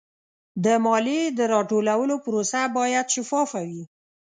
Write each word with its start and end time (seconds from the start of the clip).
د 0.63 0.65
مالیې 0.85 1.23
د 1.37 1.39
راټولولو 1.53 2.15
پروسه 2.25 2.61
باید 2.77 3.05
شفافه 3.15 3.61
وي. 3.69 3.83